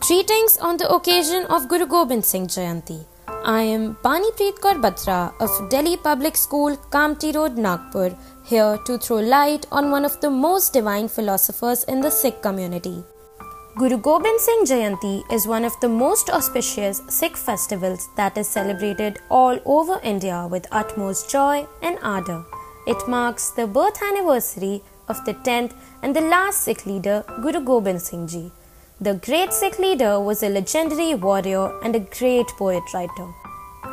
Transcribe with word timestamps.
Greetings 0.00 0.56
on 0.56 0.78
the 0.78 0.88
occasion 0.88 1.44
of 1.50 1.68
Guru 1.68 1.84
Gobind 1.84 2.24
Singh 2.24 2.46
Jayanti. 2.46 3.04
I 3.44 3.60
am 3.60 3.98
Bani 4.02 4.30
Preet 4.38 4.58
Kaur 4.64 4.80
Batra 4.80 5.34
of 5.38 5.68
Delhi 5.68 5.98
Public 5.98 6.34
School, 6.34 6.78
Kamptee 6.96 7.34
Road, 7.34 7.58
Nagpur, 7.58 8.16
here 8.44 8.78
to 8.86 8.96
throw 8.96 9.18
light 9.18 9.66
on 9.70 9.90
one 9.90 10.06
of 10.06 10.18
the 10.22 10.30
most 10.30 10.72
divine 10.72 11.08
philosophers 11.08 11.84
in 11.84 12.00
the 12.00 12.10
Sikh 12.10 12.40
community. 12.40 13.04
Guru 13.78 13.96
Gobind 13.96 14.40
Singh 14.40 14.64
Jayanti 14.64 15.32
is 15.32 15.46
one 15.46 15.64
of 15.64 15.78
the 15.78 15.88
most 15.88 16.30
auspicious 16.30 17.00
Sikh 17.08 17.36
festivals 17.36 18.08
that 18.16 18.36
is 18.36 18.48
celebrated 18.48 19.20
all 19.30 19.60
over 19.64 20.00
India 20.02 20.48
with 20.50 20.66
utmost 20.72 21.30
joy 21.30 21.64
and 21.80 21.96
ardor. 22.02 22.44
It 22.88 23.06
marks 23.06 23.50
the 23.50 23.68
birth 23.68 24.02
anniversary 24.02 24.82
of 25.06 25.24
the 25.24 25.34
10th 25.34 25.74
and 26.02 26.16
the 26.16 26.22
last 26.22 26.64
Sikh 26.64 26.86
leader, 26.86 27.24
Guru 27.40 27.60
Gobind 27.60 28.02
Singh 28.02 28.26
Ji. 28.26 28.50
The 29.00 29.14
great 29.14 29.52
Sikh 29.52 29.78
leader 29.78 30.18
was 30.18 30.42
a 30.42 30.48
legendary 30.48 31.14
warrior 31.14 31.70
and 31.84 31.94
a 31.94 32.06
great 32.18 32.48
poet 32.58 32.82
writer. 32.92 33.28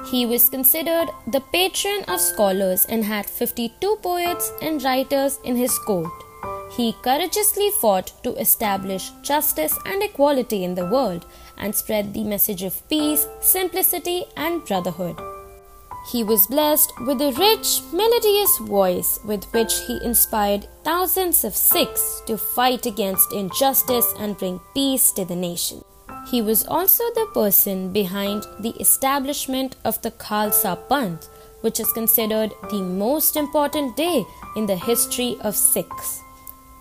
He 0.09 0.26
was 0.26 0.49
considered 0.49 1.09
the 1.27 1.41
patron 1.54 2.05
of 2.07 2.20
scholars 2.20 2.88
and 2.90 3.05
had 3.05 3.27
52 3.27 3.98
poets 4.02 4.52
and 4.63 4.84
writers 4.84 5.38
in 5.43 5.55
his 5.55 5.77
court. 5.77 6.24
He 6.75 6.93
courageously 7.02 7.70
fought 7.79 8.11
to 8.23 8.35
establish 8.35 9.11
justice 9.21 9.77
and 9.85 10.03
equality 10.03 10.63
in 10.65 10.75
the 10.75 10.85
world 10.85 11.25
and 11.57 11.73
spread 11.73 12.13
the 12.13 12.25
message 12.25 12.63
of 12.63 12.88
peace, 12.89 13.25
simplicity, 13.39 14.25
and 14.35 14.65
brotherhood. 14.65 15.17
He 16.11 16.23
was 16.23 16.48
blessed 16.48 16.91
with 16.99 17.21
a 17.21 17.31
rich, 17.31 17.81
melodious 17.93 18.57
voice 18.57 19.20
with 19.23 19.45
which 19.53 19.73
he 19.88 20.03
inspired 20.03 20.68
thousands 20.84 21.43
of 21.46 21.55
Sikhs 21.55 22.21
to 22.27 22.37
fight 22.37 22.85
against 22.85 23.34
injustice 23.34 24.13
and 24.20 24.37
bring 24.37 24.59
peace 24.73 25.12
to 25.13 25.23
the 25.23 25.35
nation. 25.35 25.81
He 26.29 26.41
was 26.41 26.68
also 26.68 27.03
the 27.15 27.29
person 27.34 27.93
behind 27.93 28.46
the 28.59 28.76
establishment 28.81 29.77
of 29.85 30.01
the 30.01 30.12
Khalsa 30.12 30.77
Panth, 30.90 31.27
which 31.62 31.79
is 31.79 31.91
considered 31.93 32.51
the 32.70 32.81
most 32.81 33.37
important 33.37 33.96
day 33.96 34.26
in 34.57 34.65
the 34.65 34.76
history 34.76 35.37
of 35.41 35.55
Sikhs. 35.55 36.21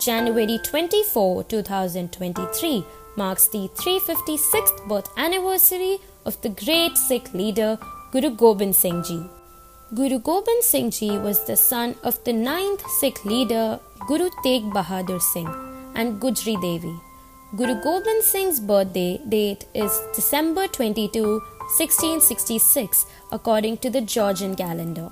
January 0.04 0.58
24, 0.62 1.44
2023 1.44 2.84
marks 3.16 3.46
the 3.48 3.70
356th 3.76 4.86
birth 4.86 5.08
anniversary 5.16 5.96
of 6.26 6.38
the 6.42 6.50
great 6.50 6.98
Sikh 6.98 7.32
leader 7.32 7.78
Guru 8.12 8.28
Gobind 8.28 8.76
Singh 8.76 9.02
Ji. 9.02 9.24
Guru 9.94 10.18
Gobind 10.18 10.62
Singh 10.62 10.90
Ji 10.90 11.16
was 11.16 11.44
the 11.44 11.56
son 11.56 11.94
of 12.02 12.22
the 12.24 12.34
ninth 12.34 12.84
Sikh 12.98 13.24
leader 13.24 13.80
Guru 14.06 14.28
Tegh 14.44 14.70
Bahadur 14.74 15.22
Singh 15.22 15.48
and 15.94 16.20
Gujri 16.20 16.60
Devi. 16.60 16.94
Guru 17.56 17.80
Gobind 17.82 18.22
Singh's 18.22 18.60
birthday 18.60 19.18
date 19.26 19.64
is 19.72 19.98
December 20.14 20.66
22, 20.68 21.40
1666, 21.80 23.06
according 23.32 23.78
to 23.78 23.88
the 23.88 24.02
Georgian 24.02 24.54
calendar. 24.54 25.10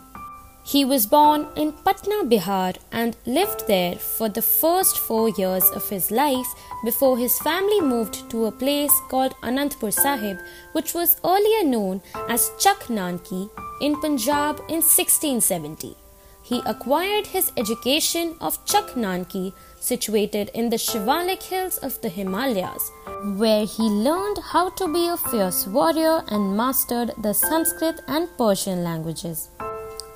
He 0.64 0.84
was 0.84 1.06
born 1.06 1.48
in 1.56 1.72
Patna, 1.72 2.22
Bihar, 2.24 2.77
and 2.92 3.16
lived 3.27 3.66
there 3.66 3.96
for 3.96 4.28
the 4.28 4.42
first 4.42 4.96
four 4.96 5.28
years 5.30 5.69
of 5.70 5.88
his 5.88 6.10
life 6.12 6.46
before 6.84 7.19
his 7.19 7.36
family 7.41 7.80
moved 7.80 8.30
to 8.30 8.46
a 8.46 8.52
place 8.52 8.92
called 9.08 9.34
Anandpur 9.42 9.92
Sahib, 9.92 10.38
which 10.72 10.94
was 10.94 11.16
earlier 11.24 11.64
known 11.64 12.00
as 12.28 12.52
Chak 12.60 12.88
Nanki 12.88 13.48
in 13.80 14.00
Punjab 14.00 14.58
in 14.69 14.82
1670. 14.82 15.96
He 16.44 16.60
acquired 16.66 17.26
his 17.26 17.52
education 17.56 18.36
of 18.41 18.64
Chak 18.64 18.97
Nanki, 18.97 19.54
situated 19.80 20.50
in 20.54 20.70
the 20.70 20.76
Shivalik 20.76 21.42
hills 21.42 21.78
of 21.78 22.00
the 22.02 22.08
Himalayas, 22.08 22.91
where 23.37 23.64
he 23.64 23.84
learned 23.84 24.38
how 24.38 24.70
to 24.70 24.92
be 24.92 25.06
a 25.08 25.16
fierce 25.16 25.66
warrior 25.66 26.22
and 26.28 26.56
mastered 26.56 27.12
the 27.19 27.32
Sanskrit 27.32 28.00
and 28.08 28.28
Persian 28.37 28.82
languages. 28.82 29.51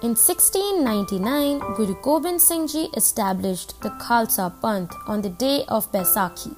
In 0.03 0.11
1699, 0.11 1.75
Guru 1.75 1.95
Gobind 2.03 2.43
Singh 2.43 2.67
Ji 2.67 2.91
established 2.95 3.81
the 3.81 3.89
Khalsa 3.89 4.53
Panth 4.61 4.95
on 5.09 5.23
the 5.23 5.31
day 5.31 5.65
of 5.69 5.91
Baisakhi. 5.91 6.55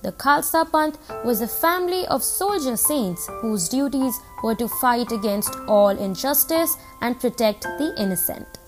The 0.00 0.12
Khalsa 0.12 0.64
Panth 0.70 0.96
was 1.22 1.42
a 1.42 1.46
family 1.46 2.06
of 2.06 2.22
soldier 2.22 2.78
saints 2.78 3.28
whose 3.42 3.68
duties 3.68 4.18
were 4.42 4.54
to 4.54 4.68
fight 4.80 5.12
against 5.12 5.54
all 5.68 5.90
injustice 5.90 6.78
and 7.02 7.20
protect 7.20 7.64
the 7.64 7.94
innocent. 7.98 8.58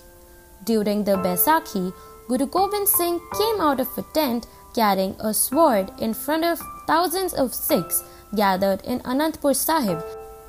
During 0.65 1.03
the 1.03 1.17
Baisakhi, 1.17 1.91
Guru 2.27 2.45
Gobind 2.45 2.87
Singh 2.87 3.19
came 3.35 3.59
out 3.59 3.79
of 3.79 3.97
a 3.97 4.03
tent 4.13 4.45
carrying 4.75 5.15
a 5.19 5.33
sword 5.33 5.91
in 5.97 6.13
front 6.13 6.45
of 6.45 6.61
thousands 6.85 7.33
of 7.33 7.55
Sikhs 7.55 8.03
gathered 8.35 8.81
in 8.83 8.99
Anandpur 8.99 9.55
Sahib 9.55 9.99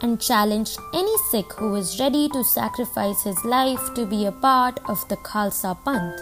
and 0.03 0.21
challenged 0.21 0.79
any 0.93 1.17
Sikh 1.31 1.53
who 1.55 1.71
was 1.71 1.99
ready 2.01 2.29
to 2.31 2.43
sacrifice 2.43 3.23
his 3.23 3.45
life 3.45 3.95
to 3.95 4.05
be 4.05 4.27
a 4.27 4.33
part 4.33 4.81
of 4.89 5.09
the 5.09 5.17
Khalsa 5.17 5.77
Panth. 5.85 6.21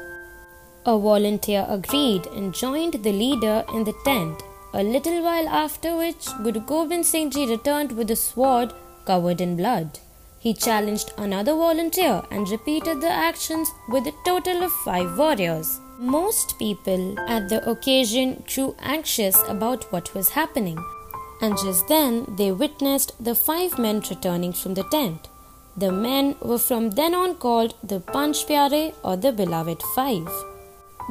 A 0.86 0.98
volunteer 0.98 1.66
agreed 1.68 2.26
and 2.26 2.54
joined 2.54 2.94
the 3.02 3.12
leader 3.12 3.64
in 3.74 3.84
the 3.84 3.94
tent, 4.04 4.42
a 4.74 4.82
little 4.82 5.22
while 5.22 5.48
after 5.48 5.96
which 5.96 6.28
Guru 6.42 6.60
Gobind 6.60 7.06
Singh 7.06 7.30
Ji 7.30 7.46
returned 7.46 7.92
with 7.92 8.10
a 8.10 8.16
sword 8.16 8.72
covered 9.06 9.40
in 9.40 9.56
blood. 9.56 9.98
He 10.38 10.54
challenged 10.54 11.12
another 11.18 11.54
volunteer 11.54 12.22
and 12.30 12.48
repeated 12.48 13.00
the 13.00 13.10
actions 13.10 13.70
with 13.88 14.06
a 14.06 14.14
total 14.24 14.62
of 14.62 14.72
five 14.84 15.18
warriors. 15.18 15.80
Most 15.98 16.58
people 16.58 17.18
at 17.28 17.50
the 17.50 17.68
occasion 17.68 18.42
grew 18.54 18.74
anxious 18.78 19.36
about 19.48 19.92
what 19.92 20.14
was 20.14 20.30
happening 20.30 20.78
and 21.40 21.56
just 21.58 21.88
then 21.88 22.26
they 22.36 22.52
witnessed 22.52 23.12
the 23.22 23.34
five 23.34 23.78
men 23.78 24.02
returning 24.10 24.52
from 24.52 24.74
the 24.74 24.84
tent. 24.84 25.28
The 25.76 25.92
men 25.92 26.36
were 26.40 26.58
from 26.58 26.90
then 26.90 27.14
on 27.14 27.36
called 27.36 27.74
the 27.82 28.00
Panch 28.00 28.46
Pyare 28.46 28.94
or 29.02 29.16
the 29.16 29.32
Beloved 29.32 29.82
Five. 29.94 30.28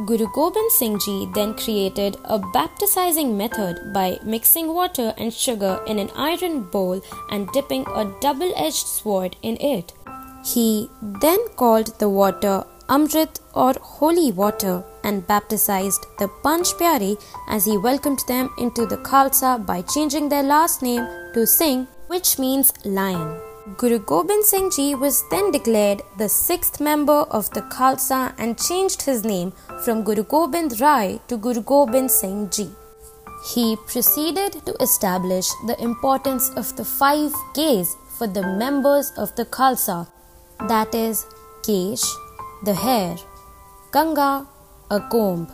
Guru 0.06 0.28
Gobind 0.34 0.72
Singh 0.72 1.00
Ji 1.00 1.28
then 1.34 1.54
created 1.56 2.18
a 2.24 2.40
baptizing 2.40 3.38
method 3.38 3.92
by 3.94 4.20
mixing 4.24 4.74
water 4.74 5.14
and 5.18 5.34
sugar 5.34 5.82
in 5.88 6.00
an 6.00 6.10
iron 6.16 6.62
bowl 6.64 7.02
and 7.30 7.50
dipping 7.52 7.86
a 7.88 8.06
double 8.22 8.54
edged 8.56 8.88
sword 8.88 9.36
in 9.42 9.58
it. 9.60 9.94
He 10.46 10.90
then 11.02 11.40
called 11.56 12.00
the 12.00 12.08
water 12.08 12.64
Amrit 12.88 13.40
or 13.54 13.74
holy 13.82 14.32
water 14.32 14.84
and 15.04 15.26
baptized 15.28 16.06
the 16.18 16.28
Panch 16.44 16.74
Pyare 16.78 17.18
as 17.48 17.66
he 17.66 17.78
welcomed 17.78 18.24
them 18.28 18.50
into 18.58 18.86
the 18.86 18.98
Khalsa 18.98 19.66
by 19.66 19.82
changing 19.82 20.30
their 20.30 20.44
last 20.44 20.82
name 20.82 21.08
to 21.34 21.46
Singh, 21.46 21.88
which 22.08 22.38
means 22.40 22.74
lion. 22.86 23.40
Guru 23.78 24.00
Gobind 24.00 24.44
Singh 24.46 24.72
Ji 24.72 24.96
was 24.96 25.24
then 25.30 25.52
declared 25.52 26.02
the 26.18 26.28
sixth 26.28 26.80
member 26.80 27.22
of 27.40 27.50
the 27.52 27.62
Khalsa 27.62 28.34
and 28.38 28.58
changed 28.58 29.04
his 29.04 29.24
name 29.24 29.52
from 29.84 30.04
Guru 30.04 30.24
Gobind 30.24 30.80
Rai 30.82 31.22
to 31.28 31.38
Guru 31.38 31.62
Gobind 31.62 32.10
Singh 32.10 32.50
Ji. 32.50 32.70
He 33.54 33.78
proceeded 33.88 34.54
to 34.66 34.74
establish 34.82 35.48
the 35.68 35.82
importance 35.82 36.50
of 36.52 36.76
the 36.76 36.86
five 36.86 37.32
Ks 37.54 37.96
for 38.18 38.28
the 38.28 38.42
members 38.42 39.12
of 39.18 39.36
the 39.36 39.46
Khalsa 39.46 40.08
that 40.68 40.94
is, 40.94 41.26
Kesh, 41.62 42.06
the 42.64 42.74
hair, 42.74 43.16
Kanga, 43.94 44.46
a 44.92 45.00
comb, 45.00 45.48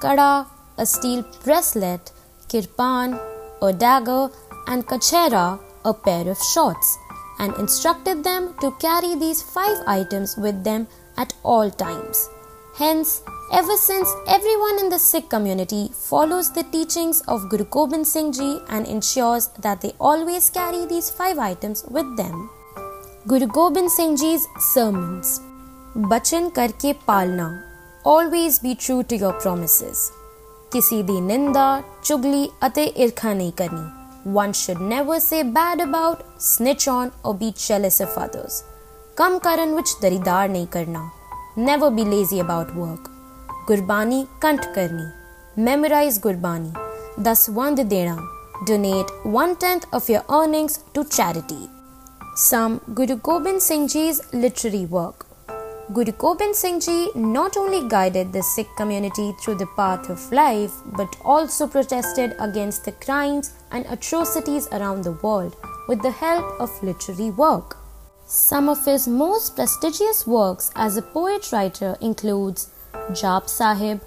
kada, 0.00 0.46
a 0.76 0.86
steel 0.86 1.24
bracelet, 1.44 2.12
kirpan, 2.48 3.18
a 3.62 3.72
dagger, 3.72 4.30
and 4.66 4.86
kachera, 4.86 5.58
a 5.84 5.94
pair 5.94 6.28
of 6.28 6.38
shorts, 6.38 6.98
and 7.38 7.54
instructed 7.54 8.22
them 8.24 8.54
to 8.60 8.70
carry 8.80 9.14
these 9.14 9.42
five 9.42 9.78
items 9.86 10.36
with 10.36 10.64
them 10.64 10.86
at 11.16 11.32
all 11.42 11.70
times. 11.70 12.28
Hence, 12.76 13.22
ever 13.52 13.76
since 13.76 14.08
everyone 14.28 14.78
in 14.78 14.88
the 14.88 14.98
Sikh 14.98 15.28
community 15.28 15.90
follows 15.92 16.52
the 16.52 16.62
teachings 16.62 17.22
of 17.22 17.48
Guru 17.48 17.64
Gobind 17.64 18.06
Singh 18.06 18.32
Ji 18.32 18.60
and 18.68 18.86
ensures 18.86 19.48
that 19.62 19.80
they 19.80 19.92
always 19.98 20.50
carry 20.50 20.86
these 20.86 21.10
five 21.10 21.38
items 21.38 21.84
with 21.88 22.16
them. 22.16 22.50
Guru 23.26 23.46
Gobind 23.46 23.90
Singh 23.90 24.16
Ji's 24.16 24.46
sermons 24.72 25.40
Bachan 25.96 26.52
Karke 26.52 26.94
Palna 27.04 27.67
always 28.10 28.58
be 28.58 28.74
true 28.74 29.02
to 29.02 29.16
your 29.22 29.32
promises. 29.40 29.98
किसी 30.72 31.02
दी 31.08 31.16
निंदा 31.30 31.64
चुगली 32.04 32.48
ਅਤੇ 32.66 32.84
ਈਰਖਾ 33.04 33.32
ਨਹੀਂ 33.40 33.52
one 34.36 34.54
should 34.60 34.80
never 34.92 35.18
say 35.26 35.40
bad 35.56 35.82
about 35.86 36.22
snitch 36.46 36.86
on 36.94 37.10
or 37.24 37.34
be 37.42 37.50
jealous 37.64 38.00
of 38.06 38.16
others. 38.24 38.62
ਕੰਮ 39.16 39.38
ਕਰਨ 39.48 39.74
ਵਿੱਚ 39.74 39.94
ਦਰੀਦਾਰ 40.02 40.48
ਨਹੀਂ 40.48 40.66
ਕਰਨਾ 40.76 41.04
never 41.68 41.92
be 41.98 42.08
lazy 42.14 42.40
about 42.46 42.74
work. 42.80 43.12
Gurbani 43.68 44.26
ਕੰਠ 44.40 44.66
ਕਰਨੀ 44.74 45.06
memorize 45.68 46.20
ਗੁਰਬਾਨੀ 46.22 46.72
ਦਸਵੰਦ 47.30 47.80
ਦੇਣਾ 47.94 48.16
donate 48.72 49.16
one 49.38 49.56
tenth 49.64 49.88
of 49.98 50.12
your 50.14 50.26
earnings 50.40 50.82
to 50.96 51.08
charity. 51.18 51.62
Some 52.48 52.82
Guru 53.00 53.22
Gobind 53.30 53.68
Singh 53.70 53.88
Ji's 53.94 54.26
literary 54.44 54.86
work. 54.98 55.27
Guru 55.90 56.12
Gobind 56.12 56.54
Singh 56.54 56.80
Ji 56.80 57.10
not 57.14 57.56
only 57.56 57.88
guided 57.88 58.30
the 58.30 58.42
Sikh 58.42 58.68
community 58.76 59.32
through 59.40 59.54
the 59.54 59.70
path 59.74 60.10
of 60.10 60.30
life 60.30 60.72
but 60.84 61.16
also 61.24 61.66
protested 61.66 62.36
against 62.38 62.84
the 62.84 62.92
crimes 62.92 63.54
and 63.72 63.86
atrocities 63.86 64.68
around 64.68 65.02
the 65.02 65.12
world 65.22 65.56
with 65.88 66.02
the 66.02 66.10
help 66.10 66.60
of 66.60 66.82
literary 66.82 67.30
work. 67.30 67.78
Some 68.26 68.68
of 68.68 68.84
his 68.84 69.08
most 69.08 69.56
prestigious 69.56 70.26
works 70.26 70.70
as 70.76 70.98
a 70.98 71.02
poet 71.02 71.50
writer 71.52 71.96
includes 72.02 72.68
Jap 73.12 73.48
Sahib, 73.48 74.02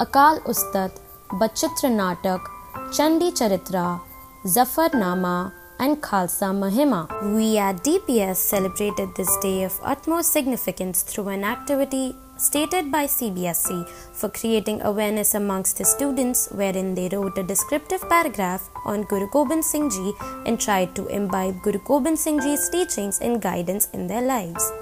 Akal 0.00 0.42
Ustat, 0.42 1.00
Bachitra 1.30 1.90
Natak, 1.90 2.44
Chandi 2.90 3.32
Charitra, 3.32 4.02
Zafarnama, 4.44 5.52
and 5.84 6.00
Khalsa 6.06 6.48
Mahima. 6.62 7.00
We 7.34 7.58
at 7.58 7.78
DPS 7.86 8.36
celebrated 8.36 9.14
this 9.16 9.30
day 9.44 9.64
of 9.64 9.78
utmost 9.82 10.32
significance 10.32 11.02
through 11.02 11.28
an 11.28 11.42
activity 11.42 12.14
stated 12.36 12.90
by 12.92 13.04
CBSE 13.14 13.88
for 14.18 14.28
creating 14.28 14.80
awareness 14.82 15.34
amongst 15.34 15.78
the 15.78 15.84
students 15.84 16.48
wherein 16.60 16.94
they 16.94 17.08
wrote 17.08 17.38
a 17.38 17.42
descriptive 17.42 18.08
paragraph 18.08 18.68
on 18.84 19.02
Guru 19.04 19.28
Gobind 19.30 19.64
Singh 19.64 19.90
Ji 19.90 20.12
and 20.46 20.60
tried 20.60 20.94
to 20.94 21.08
imbibe 21.08 21.62
Guru 21.62 21.80
Gobind 21.90 22.18
Singh 22.18 22.40
Ji's 22.40 22.68
teachings 22.68 23.18
and 23.20 23.42
guidance 23.42 23.88
in 23.92 24.06
their 24.06 24.22
lives. 24.22 24.72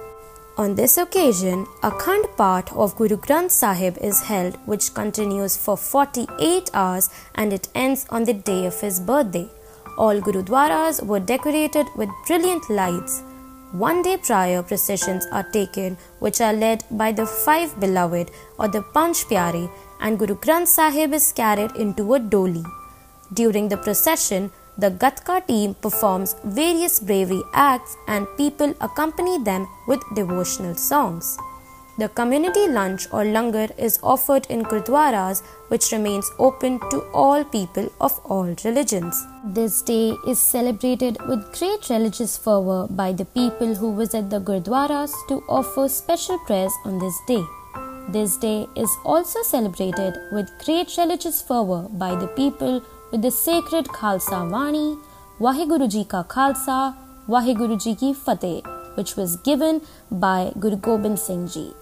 On 0.58 0.74
this 0.74 0.98
occasion, 0.98 1.64
Akhand 1.82 2.26
Path 2.36 2.70
of 2.74 2.94
Guru 2.96 3.16
Granth 3.16 3.52
Sahib 3.52 3.96
is 4.02 4.20
held 4.20 4.56
which 4.66 4.92
continues 4.92 5.56
for 5.56 5.76
48 5.78 6.70
hours 6.74 7.08
and 7.34 7.54
it 7.54 7.68
ends 7.74 8.04
on 8.10 8.24
the 8.24 8.34
day 8.34 8.66
of 8.66 8.78
his 8.80 9.00
birthday. 9.00 9.48
All 9.96 10.20
Gurudwaras 10.20 11.04
were 11.04 11.20
decorated 11.20 11.86
with 11.96 12.08
brilliant 12.26 12.68
lights. 12.70 13.22
One 13.72 14.02
day 14.02 14.16
prior, 14.16 14.62
processions 14.62 15.26
are 15.30 15.44
taken, 15.44 15.96
which 16.18 16.40
are 16.40 16.52
led 16.52 16.84
by 16.90 17.12
the 17.12 17.26
five 17.26 17.78
beloved 17.78 18.30
or 18.58 18.68
the 18.68 18.82
Panch 18.82 19.26
Pyare, 19.28 19.70
and 20.00 20.18
Guru 20.18 20.34
Granth 20.36 20.68
Sahib 20.68 21.12
is 21.12 21.32
carried 21.32 21.76
into 21.76 22.14
a 22.14 22.20
doli. 22.20 22.64
During 23.32 23.68
the 23.68 23.76
procession, 23.76 24.50
the 24.78 24.90
Gatka 24.90 25.46
team 25.46 25.74
performs 25.74 26.34
various 26.44 26.98
bravery 26.98 27.42
acts 27.52 27.96
and 28.08 28.26
people 28.36 28.74
accompany 28.80 29.42
them 29.42 29.68
with 29.86 30.02
devotional 30.14 30.74
songs. 30.74 31.36
The 32.00 32.08
community 32.08 32.66
lunch 32.66 33.06
or 33.12 33.24
langar 33.24 33.68
is 33.86 33.98
offered 34.02 34.46
in 34.48 34.62
gurdwaras 34.62 35.42
which 35.68 35.92
remains 35.92 36.30
open 36.38 36.78
to 36.92 37.00
all 37.12 37.44
people 37.44 37.90
of 38.00 38.18
all 38.24 38.54
religions. 38.64 39.18
This 39.44 39.82
day 39.82 40.14
is 40.26 40.38
celebrated 40.38 41.18
with 41.28 41.42
great 41.58 41.90
religious 41.90 42.38
fervor 42.38 42.86
by 43.00 43.12
the 43.12 43.26
people 43.26 43.74
who 43.74 43.94
visit 43.98 44.30
the 44.30 44.40
gurdwaras 44.40 45.12
to 45.28 45.42
offer 45.58 45.88
special 45.88 46.38
prayers 46.46 46.72
on 46.86 46.98
this 47.00 47.18
day. 47.32 47.42
This 48.08 48.38
day 48.38 48.66
is 48.74 48.96
also 49.04 49.42
celebrated 49.42 50.14
with 50.32 50.48
great 50.64 50.96
religious 50.96 51.42
fervor 51.42 51.82
by 52.04 52.14
the 52.14 52.28
people 52.28 52.82
with 53.10 53.20
the 53.20 53.30
sacred 53.30 53.92
Khalsa 53.98 54.40
Vani, 54.54 54.86
Vaheguru 55.38 55.90
Ji 55.96 56.04
Ka 56.04 56.22
Khalsa, 56.22 56.96
Vaheguru 57.28 57.78
Ji 57.84 57.94
Ki 57.94 58.14
Fateh, 58.14 58.62
which 58.94 59.16
was 59.16 59.36
given 59.50 59.82
by 60.10 60.50
Guru 60.58 60.76
Gobind 60.76 61.18
Singh 61.18 61.46
Ji. 61.46 61.74